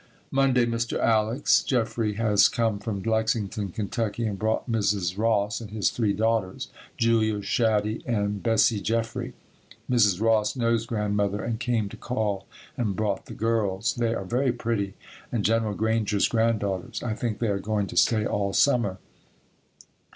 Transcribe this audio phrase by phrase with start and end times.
[0.31, 0.65] Monday.
[0.65, 0.97] Mr.
[0.99, 1.61] Alex.
[1.61, 5.15] Jeffrey has come from Lexington, Ky., and brought Mrs.
[5.15, 9.33] Ross and his three daughters, Julia, Shaddie and Bessie Jeffrey.
[9.87, 10.19] Mrs.
[10.19, 13.93] Ross knows Grandmother and came to call and brought the girls.
[13.93, 14.95] They are very pretty
[15.31, 17.03] and General Granger's granddaughters.
[17.03, 18.97] I think they are going to stay all summer.